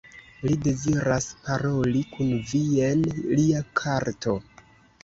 Li 0.45 0.55
deziras 0.67 1.27
paroli 1.43 2.03
kun 2.17 2.35
vi, 2.53 2.65
jen 2.81 3.07
lia 3.39 3.65
karto. 3.85 4.37